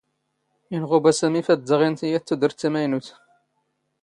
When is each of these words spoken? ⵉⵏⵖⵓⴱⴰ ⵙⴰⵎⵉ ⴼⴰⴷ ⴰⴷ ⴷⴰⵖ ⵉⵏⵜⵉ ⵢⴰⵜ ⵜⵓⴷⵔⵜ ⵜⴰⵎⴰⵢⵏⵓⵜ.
ⵉⵏⵖⵓⴱⴰ 0.73 1.11
ⵙⴰⵎⵉ 1.17 1.41
ⴼⴰⴷ 1.45 1.59
ⴰⴷ 1.61 1.65
ⴷⴰⵖ 1.67 1.81
ⵉⵏⵜⵉ 1.85 2.07
ⵢⴰⵜ 2.13 2.23
ⵜⵓⴷⵔⵜ 2.27 2.55
ⵜⴰⵎⴰⵢⵏⵓⵜ. 2.59 3.07